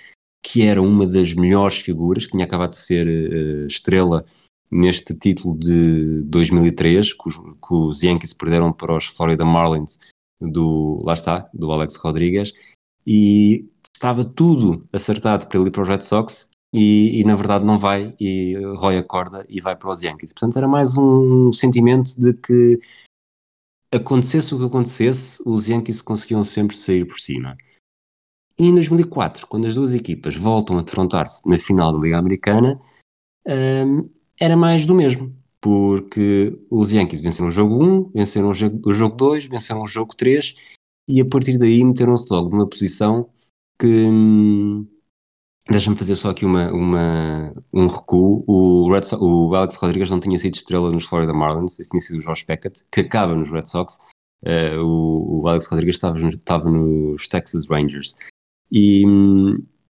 [0.43, 4.25] que era uma das melhores figuras, tinha acabado de ser uh, estrela
[4.71, 9.99] neste título de 2003, que os, que os, Yankees perderam para os Florida Marlins,
[10.39, 12.53] do, lá está, do Alex Rodrigues,
[13.05, 17.63] e estava tudo acertado para ele ir para os Red Sox, e, e, na verdade
[17.63, 20.33] não vai, e rói a corda e vai para os Yankees.
[20.33, 22.77] Portanto, era mais um sentimento de que
[23.93, 27.55] acontecesse o que acontecesse, os Yankees conseguiam sempre sair por cima.
[28.59, 32.77] E em 2004, quando as duas equipas voltam a defrontar-se na final da Liga Americana,
[33.47, 39.15] um, era mais do mesmo, porque os Yankees venceram o jogo 1, venceram o jogo
[39.15, 40.55] 2, venceram o jogo 3
[41.07, 43.29] e a partir daí meteram-se logo numa posição
[43.79, 44.09] que.
[45.67, 48.43] Deixa-me fazer só aqui uma, uma, um recuo.
[48.45, 51.99] O, Red so o Alex Rodrigues não tinha sido estrela nos Florida Marlins, esse tinha
[51.99, 53.97] sido o Josh Beckett, que acaba nos Red Sox.
[54.43, 58.15] Uh, o, o, Alex Rodrigues estava, estava nos Texas Rangers.
[58.71, 59.03] E,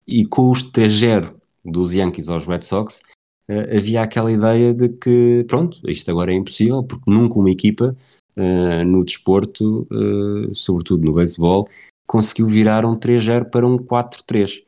[0.08, 3.02] e com os 3-0 dos Yankees aos Red Sox,
[3.50, 7.98] uh, havia aquela ideia de que, pronto, isto agora é impossível, porque nunca uma equipa
[8.38, 9.88] uh, no desporto,
[10.54, 11.68] sobretudo no beisebol,
[12.06, 14.65] conseguiu virar um 3-0 para um 4-3.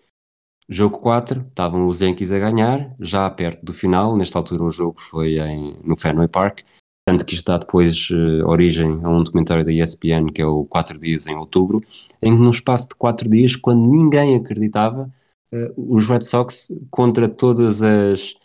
[0.69, 4.17] Jogo 4, estavam os Yankees a ganhar, já perto do final.
[4.17, 6.61] Nesta altura, o jogo foi em, no Fenway Park.
[7.07, 10.65] Tanto que isto dá depois uh, origem a um documentário da ESPN, que é o
[10.65, 11.81] 4 Dias em Outubro,
[12.21, 15.09] em que, num espaço de 4 dias, quando ninguém acreditava,
[15.53, 18.35] uh, os Red Sox, contra todas as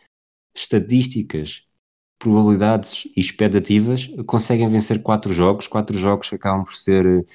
[0.54, 1.64] estatísticas,
[2.20, 5.66] probabilidades e expectativas, conseguem vencer 4 jogos.
[5.66, 7.26] 4 jogos que acabam por ser uh,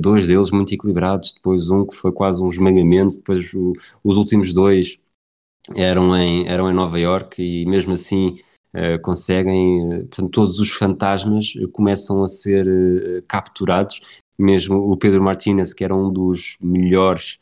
[0.00, 3.72] dois deles muito equilibrados, depois um que foi quase um esmagamento, depois o,
[4.04, 4.98] os últimos dois
[5.74, 8.36] eram em, eram em Nova York e mesmo assim
[8.72, 12.66] Uh, conseguem, uh, portanto, todos os fantasmas uh, começam a ser
[13.26, 14.00] capturados.
[14.38, 17.38] Mesmo o Pedro Martínez, que era um dos melhores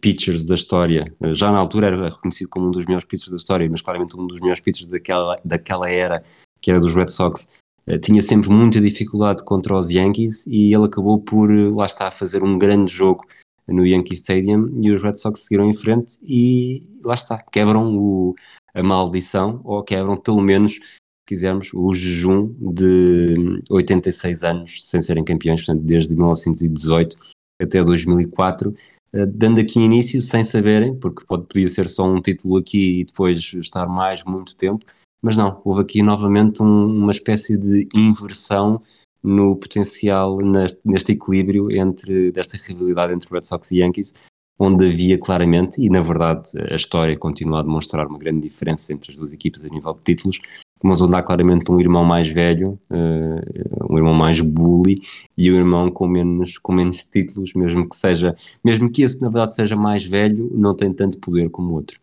[0.00, 3.68] pitchers da história, já na altura era reconhecido como um dos melhores pitchers da história,
[3.68, 6.24] mas claramente um dos melhores pitchers daquela, daquela era,
[6.60, 7.48] que era dos Red Sox,
[7.98, 12.58] tinha sempre muita dificuldade contra os Yankees e ele acabou por, lá está, fazer um
[12.58, 13.24] grande jogo
[13.66, 18.34] no Yankee Stadium e os Red Sox seguiram em frente e lá está, quebram o,
[18.74, 20.80] a maldição ou quebram pelo menos, se
[21.26, 27.16] quisermos, o jejum de 86 anos sem serem campeões, portanto desde 1918
[27.60, 28.74] até 2004,
[29.12, 33.04] eh, dando aqui início sem saberem, porque pode, podia ser só um título aqui e
[33.04, 34.84] depois estar mais muito tempo,
[35.22, 38.82] mas não, houve aqui novamente um, uma espécie de inversão
[39.22, 44.14] no potencial, neste, neste, equilíbrio entre desta rivalidade entre Red Sox e Yankees,
[44.58, 49.10] onde havia claramente, e na verdade a história continua a demonstrar uma grande diferença entre
[49.10, 50.40] as duas equipas a nível de títulos,
[50.82, 55.00] mas onde há claramente um irmão mais velho, uh, um irmão mais bully
[55.36, 59.28] e um irmão com menos, com menos títulos, mesmo que seja, mesmo que esse na
[59.28, 62.00] verdade seja mais velho, não tem tanto poder como o outro.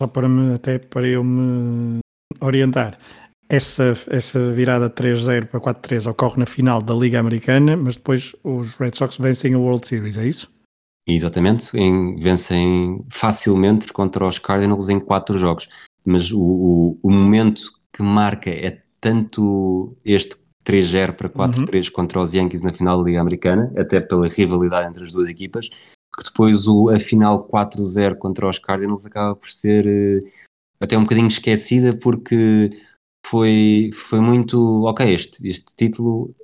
[0.00, 2.00] Só para me, até para eu me
[2.40, 2.98] orientar,
[3.48, 8.74] essa, essa virada 3-0 para 4-3 ocorre na final da Liga Americana, mas depois os
[8.74, 10.50] Red Sox vencem a World Series, é isso?
[11.06, 15.68] Exatamente, em, vencem facilmente contra os Cardinals em quatro jogos.
[16.04, 21.92] Mas o, o, o momento que marca é tanto este 3-0 para 4-3 uhum.
[21.92, 25.68] contra os Yankees na final da Liga Americana, até pela rivalidade entre as duas equipas,
[26.16, 30.28] que depois o, a final 4-0 contra os Cardinals acaba por ser uh,
[30.80, 32.70] até um bocadinho esquecida porque
[33.26, 36.34] foi, foi muito ok, este, este título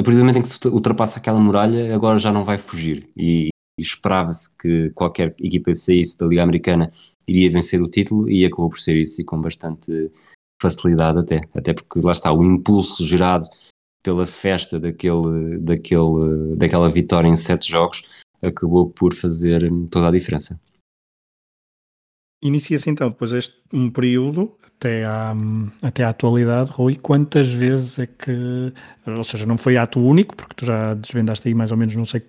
[0.00, 3.10] a partir do momento em que se ultrapassa aquela muralha, agora já não vai fugir.
[3.14, 6.90] E, e esperava-se que qualquer equipa saísse da Liga Americana
[7.28, 10.10] iria vencer o título e acabou por ser isso e com bastante
[10.60, 13.46] facilidade até, até porque lá está o impulso gerado
[14.02, 18.02] pela festa daquele, daquele, daquela vitória em sete jogos
[18.42, 20.60] acabou por fazer toda a diferença.
[22.42, 25.34] Inicia-se então depois este um período até à,
[25.82, 28.72] até à atualidade, Rui, quantas vezes é que,
[29.06, 32.06] ou seja, não foi ato único, porque tu já desvendaste aí mais ou menos, não
[32.06, 32.22] sei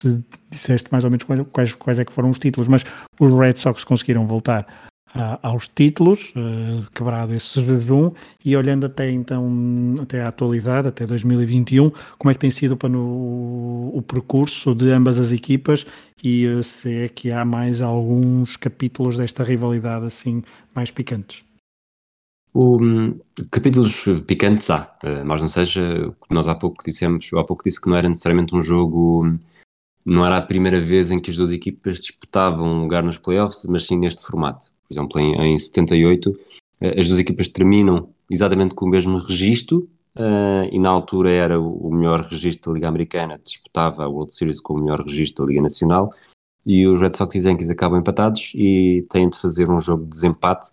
[0.00, 2.84] se disseste mais ou menos quais, quais é que foram os títulos, mas
[3.18, 8.12] os Red Sox conseguiram voltar a, aos títulos, uh, quebrado esse jejum,
[8.44, 12.88] e olhando até então, até à atualidade, até 2021, como é que tem sido para
[12.88, 15.86] no, o percurso de ambas as equipas
[16.22, 20.42] e uh, se é que há mais alguns capítulos desta rivalidade assim
[20.74, 21.44] mais picantes?
[22.52, 23.18] O, um,
[23.50, 27.88] capítulos picantes há, uh, mas não seja, nós há pouco dissemos, há pouco disse que
[27.88, 29.38] não era necessariamente um jogo
[30.06, 33.66] não era a primeira vez em que as duas equipas disputavam um lugar nos playoffs,
[33.68, 34.75] mas sim neste formato.
[34.88, 36.38] Por exemplo, em, em 78,
[36.80, 41.60] eh, as duas equipas terminam exatamente com o mesmo registro, uh, e na altura era
[41.60, 45.50] o, melhor registro da Liga Americana, disputava a World Series com o melhor registro da
[45.50, 46.12] Liga Nacional,
[46.64, 50.02] e os Red Sox e os Yankees acabam empatados e têm de fazer um jogo
[50.02, 50.68] de desempate.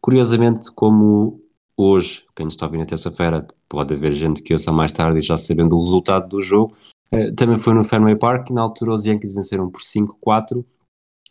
[0.00, 1.40] Curiosamente, como
[1.76, 5.22] hoje, quem está a ouvir na terça-feira, pode haver gente que ouça mais tarde e
[5.22, 6.76] já sabendo o resultado do jogo,
[7.10, 10.64] eh, também foi no Fenway Park, na altura os Yankees venceram por 5-4,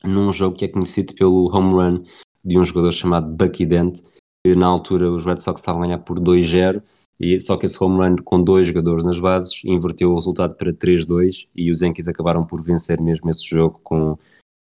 [0.04, 2.04] num jogo que é conhecido pelo home run
[2.44, 4.00] de um jogador chamado Bucky Dent,
[4.44, 6.82] que na altura os Red Sox estavam a ganhar por 2-0,
[7.20, 10.74] e só que esse home run com dois jogadores nas bases inverteu o resultado para
[10.74, 14.18] 3-2 e os Yankees acabaram por vencer mesmo esse jogo com,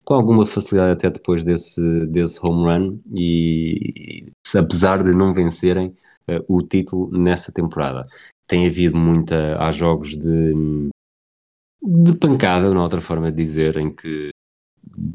[0.03, 5.95] com alguma facilidade até depois desse, desse home run e, apesar de não vencerem
[6.29, 8.05] uh, o título nessa temporada.
[8.45, 10.89] Tem havido muita, há jogos de,
[11.81, 14.29] de pancada, não outra forma de dizer, em que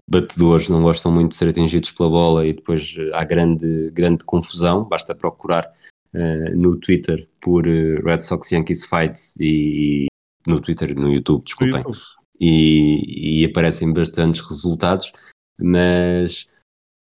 [0.09, 4.85] batedores não gostam muito de ser atingidos pela bola e depois há grande, grande confusão.
[4.85, 5.72] Basta procurar
[6.14, 10.07] uh, no Twitter por uh, Red Sox Yankees Fights e, e
[10.46, 11.98] no Twitter, no YouTube, desculpem, YouTube.
[12.40, 15.12] E, e aparecem bastantes resultados,
[15.59, 16.46] mas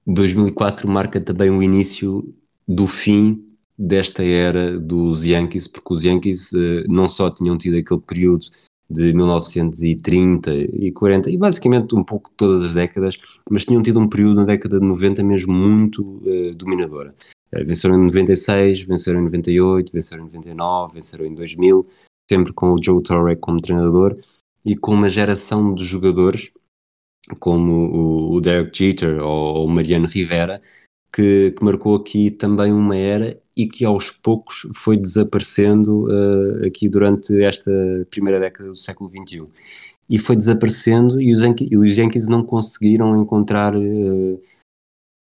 [0.06, 2.34] 2004 marca também o início
[2.66, 3.44] do fim
[3.76, 8.46] desta era dos Yankees, porque os Yankees uh, não só tinham tido aquele período
[8.94, 13.18] de 1930 e 40, e basicamente um pouco todas as décadas,
[13.50, 17.14] mas tinham tido um período na década de 90 mesmo muito uh, dominadora.
[17.52, 21.86] Uh, venceram em 96, venceram em 98, venceram em 99, venceram em 2000,
[22.30, 24.16] sempre com o Joe Torre como treinador
[24.64, 26.50] e com uma geração de jogadores
[27.38, 30.60] como o, Derek Jeter ou o Mariano Rivera,
[31.14, 36.88] que, que, marcou aqui também uma era e que aos poucos foi desaparecendo uh, aqui
[36.88, 37.70] durante esta
[38.10, 39.46] primeira década do século XXI.
[40.10, 44.42] E foi desaparecendo e os, Yankees, os Yankees não conseguiram encontrar uh,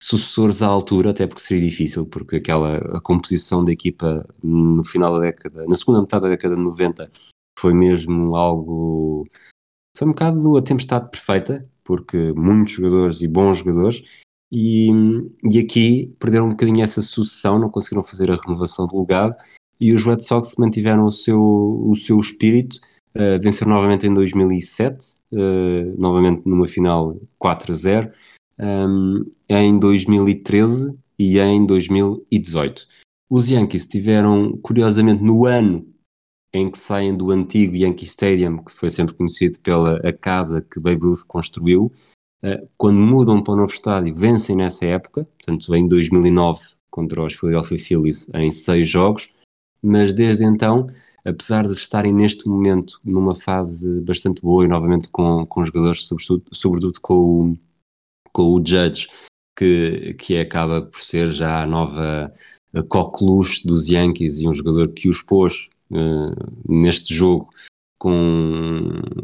[0.01, 5.13] sucessores à altura, até porque seria difícil, porque aquela a composição da equipa no final
[5.13, 7.11] da década, na segunda metade da década de 90,
[7.57, 9.27] foi mesmo algo.
[9.97, 14.03] Foi um bocado a tempestade perfeita, porque muitos jogadores e bons jogadores,
[14.51, 14.89] e,
[15.51, 19.35] e aqui perderam um bocadinho essa sucessão, não conseguiram fazer a renovação do legado,
[19.79, 22.77] e os Red Sox mantiveram o seu, o seu espírito,
[23.15, 28.11] uh, venceram novamente em 2007, uh, eh, novamente numa final 4 a 0,
[28.59, 32.87] um, em 2013 e em 2018.
[33.29, 35.87] Os Yankees tiveram, curiosamente, no ano
[36.51, 40.79] em que saem do antigo Yankee Stadium, que foi sempre conhecido pela a casa que
[40.79, 41.91] Babe Ruth construiu,
[42.77, 47.77] quando mudam para o novo estádio, vencem nessa época, portanto em 2009 contra os Philadelphia
[47.77, 49.29] Phillies em seis jogos,
[49.81, 50.87] mas desde então,
[51.25, 56.43] apesar de estarem neste momento numa fase bastante boa e novamente com, com jogadores, sobretudo,
[56.51, 57.57] sobretudo com o
[58.31, 59.09] com o Judge,
[59.57, 62.33] que, que acaba por ser já a nova
[62.87, 67.49] coqueluche dos Yankees e um jogador que os pôs uh, neste jogo
[67.97, 68.11] com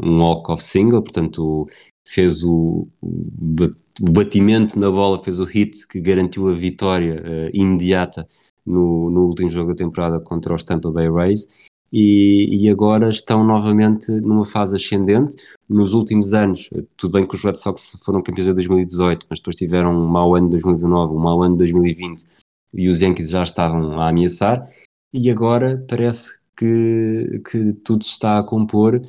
[0.04, 1.69] um walk-off single, portanto
[2.08, 8.28] fez o, o batimento na bola, fez o hit que garantiu a vitória uh, imediata
[8.65, 11.48] no, no último jogo da temporada contra os Tampa Bay Rays
[11.91, 15.36] e, e, agora estão novamente numa fase ascendente.
[15.70, 19.56] Nos últimos anos, tudo bem que os Red Sox foram campeões em 2018, mas depois
[19.56, 22.26] tiveram um mau ano de 2019, um mau ano de 2020
[22.74, 24.68] e os Yankees já estavam a ameaçar.
[25.13, 29.02] E agora parece que, que tudo se está a compor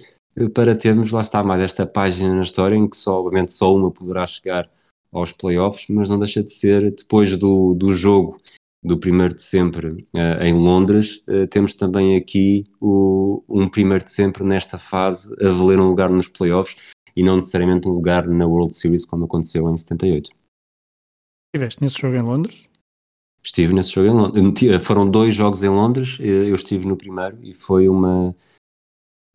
[0.53, 3.91] para termos, lá está, mais esta página na história em que só, obviamente, só uma
[3.91, 4.71] poderá chegar
[5.11, 8.39] aos playoffs, mas não deixa de ser, depois do, do jogo
[8.83, 14.13] do primeiro de sempre uh, em Londres, uh, temos também aqui o, um primeiro de
[14.13, 16.77] sempre nesta fase a valer um lugar nos playoffs
[17.17, 20.31] e não necessariamente um lugar na World Series como aconteceu em 78.
[21.55, 22.69] Estiveste nesse jogo em Londres?
[23.43, 24.85] Estive nesse jogo em Londres.
[24.85, 28.37] Foram dois jogos em Londres, eu estive no primeiro e foi uma,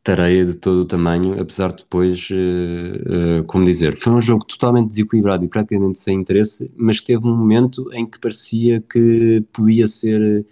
[0.04, 4.46] tareia de todo o tamanho, apesar de depois, uh, uh, como dizer, foi um jogo
[4.46, 9.44] totalmente desequilibrado e praticamente sem interesse, mas que teve um momento em que parecia que
[9.54, 10.46] podia ser,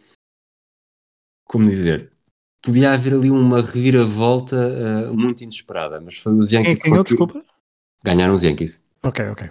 [1.45, 2.09] como dizer,
[2.61, 4.55] podia haver ali uma reviravolta
[5.09, 7.43] uh, muito inesperada, mas foi os Yankees que desculpa?
[8.03, 8.83] ganharam os Yankees.
[9.03, 9.49] Ok, ok.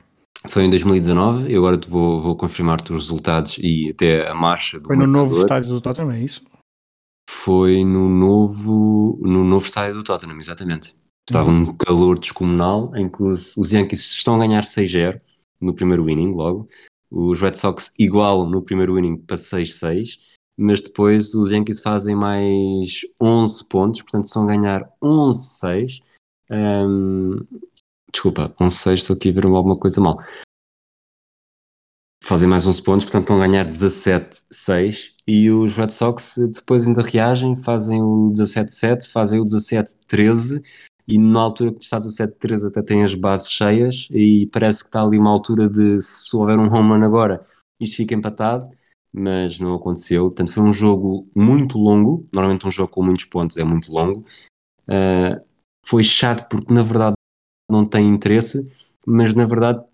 [0.48, 4.86] Foi em 2019, eu agora vou, vou confirmar-te os resultados e até a marcha do
[4.86, 5.30] Foi no marcador.
[5.30, 6.47] novo estádio do Tottenham, é isso?
[7.30, 10.96] Foi no novo, no novo estádio do Tottenham, exatamente.
[11.28, 11.60] Estava uhum.
[11.60, 15.20] um calor descomunal em que os, os Yankees estão a ganhar 6-0
[15.60, 16.66] no primeiro inning, logo.
[17.10, 20.18] Os Red Sox igualam no primeiro inning para 6-6,
[20.56, 26.00] mas depois os Yankees fazem mais 11 pontos, portanto estão a ganhar 11-6.
[26.50, 27.40] Um,
[28.10, 30.18] desculpa, 11-6, estou aqui a ver alguma coisa mal
[32.24, 37.02] fazem mais 11 pontos, portanto estão a ganhar 17-6 e os Red Sox depois ainda
[37.02, 40.64] reagem, fazem o 17-7, fazem o 17-13
[41.06, 45.02] e na altura que está 17-13 até tem as bases cheias e parece que está
[45.02, 47.46] ali uma altura de se houver um home run agora
[47.78, 48.70] isto fica empatado,
[49.12, 53.58] mas não aconteceu, portanto foi um jogo muito longo, normalmente um jogo com muitos pontos
[53.58, 54.24] é muito longo,
[54.88, 55.44] uh,
[55.84, 57.16] foi chato porque na verdade
[57.70, 58.72] não tem interesse,
[59.06, 59.84] mas na verdade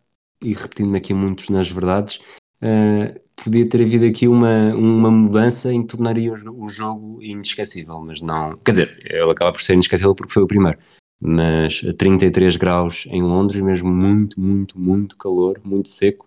[0.41, 2.21] e repetindo aqui muitos nas verdades,
[2.63, 8.03] uh, podia ter havido aqui uma, uma mudança em que tornaria o, o, jogo inesquecível,
[8.07, 8.57] mas não.
[8.59, 10.79] Quer dizer, ele acaba por ser inesquecível porque foi o primeiro.
[11.21, 16.27] Mas a 33 graus em Londres, mesmo muito, muito, muito calor, muito seco.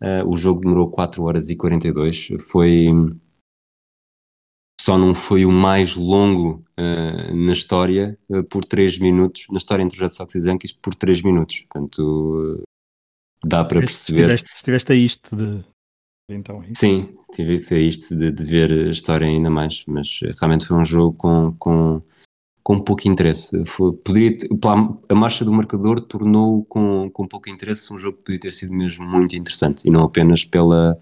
[0.00, 2.28] Uh, o jogo demorou 4 horas e 42.
[2.48, 2.86] Foi.
[4.80, 9.82] Só não foi o mais longo uh, na história uh, por 3 minutos, na história
[9.82, 11.64] entre os Red Sox e os Yankees, por 3 minutos.
[11.70, 12.64] Portanto,
[13.44, 14.38] dá para perceber.
[14.38, 15.64] Se tiveste a isto de.
[16.28, 16.80] Então, é isso.
[16.80, 20.84] Sim, tive a isto de, de, ver a história ainda mais, mas realmente foi um
[20.84, 22.02] jogo com, com,
[22.62, 23.64] com pouco interesse.
[23.64, 24.36] Foi, poderia,
[25.08, 28.72] a marcha do marcador tornou com, com pouco interesse um jogo que podia ter sido
[28.72, 30.98] mesmo muito interessante e não apenas pela,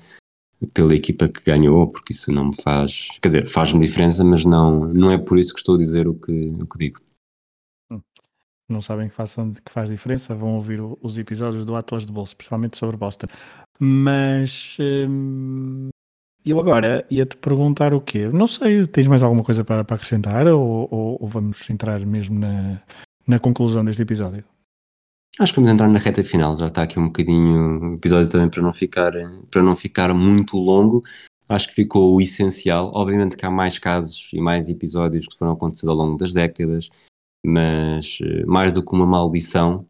[0.72, 4.86] pela equipa que ganhou, porque isso não me faz, quer dizer, faz-me diferença, mas não,
[4.86, 7.00] não é por isso que estou a dizer o que, o que digo.
[7.90, 8.00] Hum.
[8.68, 12.36] não sabem que, façam, que faz diferença, vão ouvir os episódios do Atlas de Bolso,
[12.36, 13.26] principalmente sobre Boston.
[13.82, 15.88] Mas hum,
[16.44, 18.28] eu agora ia-te perguntar o quê?
[18.28, 22.38] Não sei, tens mais alguma coisa para, para acrescentar ou, ou, ou, vamos entrar mesmo
[22.38, 22.82] na,
[23.26, 24.44] na conclusão deste episódio?
[25.38, 28.50] Acho que vamos entrar na reta final, já está aqui um bocadinho o episódio também
[28.50, 29.12] para não ficar,
[29.50, 31.02] para não ficar muito longo.
[31.48, 32.90] Acho que ficou o essencial.
[32.94, 36.90] Obviamente que há mais casos e mais episódios que foram acontecendo ao longo das décadas,
[37.44, 39.86] mas eh, mais do que uma maldição,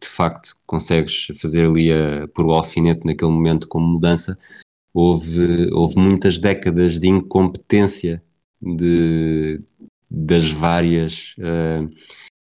[0.00, 4.38] de facto consegues fazer ali a, por o alfinete naquele momento como mudança.
[4.94, 8.22] Houve, houve muitas décadas de incompetência
[8.60, 9.60] de,
[10.10, 11.90] das várias, uh,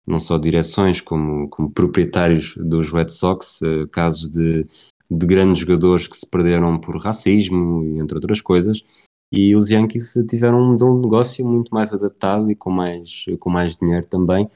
[0.06, 4.66] não só direções, como, como proprietários dos Red Sox, uh, casos de,
[5.10, 8.84] de grandes jogadores que se perderam por racismo e entre outras coisas,
[9.30, 13.48] e os Yankees tiveram um modelo de negócio muito mais adaptado e com mais, com
[13.48, 14.50] mais dinheiro também,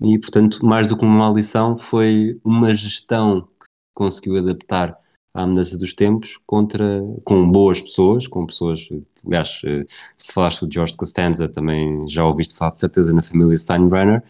[0.00, 4.96] e portanto, mais do que uma maldição, foi uma gestão que conseguiu adaptar
[5.36, 8.88] à mudança dos tempos contra, com boas pessoas, com pessoas,
[9.24, 9.84] aliás, eh,
[10.16, 14.22] se falaste do George Costanza, também já ouviste falar de certeza na família Steinbrenner,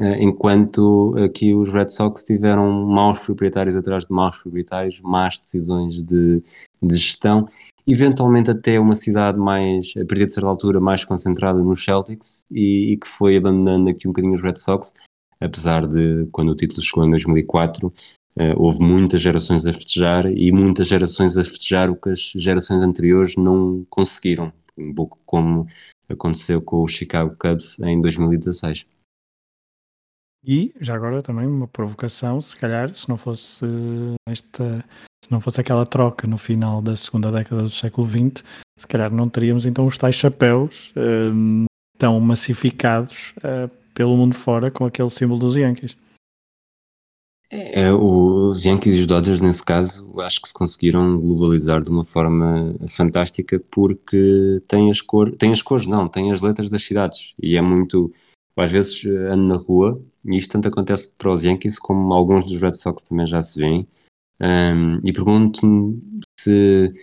[0.00, 6.02] eh, enquanto aqui os Red Sox tiveram maus proprietários atrás de maus proprietários, más decisões
[6.02, 6.42] de,
[6.82, 7.48] de gestão,
[7.86, 12.92] eventualmente até uma cidade mais, a partir de certa altura, mais concentrada nos Celtics e,
[12.92, 14.94] e que foi abandonando aqui um bocadinho os Red Sox,
[15.40, 17.92] apesar de, quando o título chegou em 2004,
[18.38, 22.80] Uh, houve muitas gerações a festejar e muitas gerações a festejar o que as gerações
[22.80, 25.66] anteriores não conseguiram, um pouco como
[26.08, 28.86] aconteceu com o Chicago Cubs em 2016.
[30.44, 33.66] E já agora também uma provocação, se calhar, se não fosse
[34.26, 34.84] esta,
[35.22, 38.42] se não fosse aquela troca no final da segunda década do século XX,
[38.78, 41.64] se calhar não teríamos então os tais chapéus uh,
[41.98, 45.96] tão massificados uh, pelo mundo fora com aquele símbolo dos Yankees.
[47.52, 52.04] É, os Yankees e os Dodgers, nesse caso, acho que se conseguiram globalizar de uma
[52.04, 57.34] forma fantástica porque têm as, cor, têm as cores, não, têm as letras das cidades.
[57.42, 58.12] E é muito.
[58.56, 62.60] Às vezes ando na rua, e isto tanto acontece para os Yankees como alguns dos
[62.60, 63.88] Red Sox também já se veem,
[64.40, 66.00] um, e pergunto-me
[66.38, 66.94] se,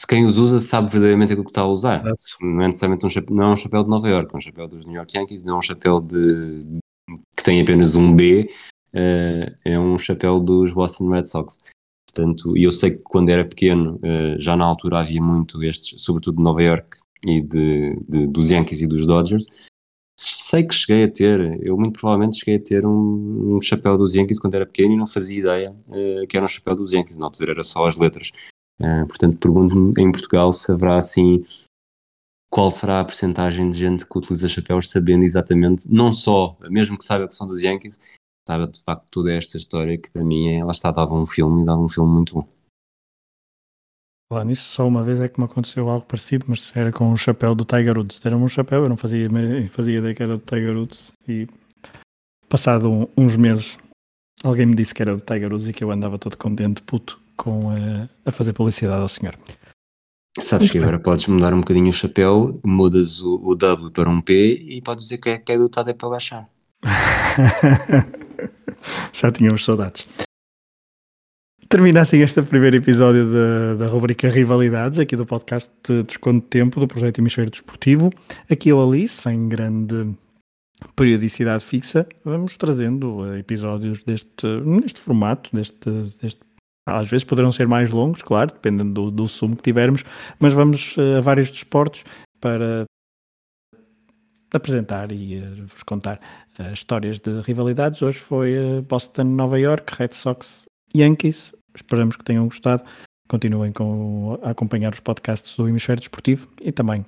[0.00, 2.02] se quem os usa sabe verdadeiramente aquilo que está a usar.
[2.40, 4.66] Não é necessariamente um chapéu, não é um chapéu de Nova York, é um chapéu
[4.66, 6.64] dos New York Yankees, não é um chapéu de,
[7.36, 8.50] que tem apenas um B,
[8.94, 11.58] uh, é um chapéu dos Boston Red Sox.
[12.06, 16.02] Portanto, e eu sei que quando era pequeno, uh, já na altura havia muito estes,
[16.02, 16.96] sobretudo de Nova York
[17.26, 19.48] e de, de, dos Yankees e dos Dodgers.
[20.18, 24.14] Sei que cheguei a ter, eu muito provavelmente cheguei a ter um, um chapéu dos
[24.14, 27.18] Yankees quando era pequeno e não fazia ideia uh, que era um chapéu dos Yankees,
[27.18, 28.32] na altura era só as letras.
[29.08, 31.44] Portanto, pergunto-me em Portugal se haverá assim
[32.50, 37.04] qual será a percentagem de gente que utiliza chapéus sabendo exatamente, não só, mesmo que
[37.04, 38.00] saiba que são dos Yankees,
[38.46, 41.64] saiba de facto toda esta história que para mim ela está, dava um filme e
[41.64, 42.48] dava um filme muito bom.
[44.32, 47.16] Lá nisso, só uma vez é que me aconteceu algo parecido, mas era com o
[47.16, 48.20] chapéu do Tiger Woods.
[48.20, 49.28] Deram-me um chapéu, eu não fazia,
[49.70, 51.48] fazia ideia que era do Tiger Woods e
[52.48, 53.78] passado um, uns meses
[54.42, 57.20] alguém me disse que era do Tiger Woods e que eu andava todo contente, puto,
[57.40, 59.34] com a, a fazer publicidade ao senhor.
[60.38, 64.20] Sabes que agora podes mudar um bocadinho o chapéu, mudas o, o W para um
[64.20, 66.48] P e podes dizer que é, que é do Tadeu para baixar.
[69.12, 70.06] Já tínhamos saudades.
[71.68, 75.72] Termina assim este primeiro episódio da, da rubrica Rivalidades, aqui do podcast
[76.04, 78.12] Desconto Tempo, do projeto Hemisfério Desportivo.
[78.50, 80.14] Aqui ou ali, sem grande
[80.96, 86.40] periodicidade fixa, vamos trazendo episódios deste, neste formato, deste, deste
[86.86, 90.04] às vezes poderão ser mais longos, claro, dependendo do, do sumo que tivermos,
[90.38, 92.04] mas vamos eh, a vários desportos
[92.40, 92.84] para
[94.52, 96.20] apresentar e eh, vos contar
[96.58, 98.02] uh, histórias de rivalidades.
[98.02, 100.64] Hoje foi uh, Boston, Nova York, Red Sox,
[100.94, 101.52] Yankees.
[101.74, 102.82] Esperamos que tenham gostado.
[103.28, 107.06] Continuem com, a acompanhar os podcasts do Hemisfério Desportivo e também,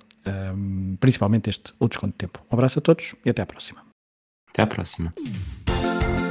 [0.55, 2.41] um, principalmente, este O Desconto de Tempo.
[2.49, 3.85] Um abraço a todos e até à próxima.
[4.49, 5.13] Até à próxima.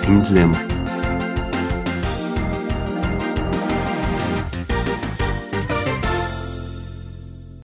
[0.07, 0.80] Em dezembro.